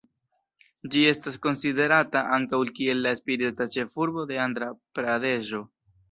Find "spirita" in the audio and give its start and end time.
3.19-3.67